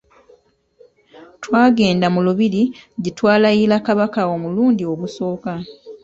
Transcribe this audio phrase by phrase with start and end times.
[1.43, 2.61] Twagenda mu lubiri
[3.01, 5.53] gye twalaira kabaka omulundi ogusooka.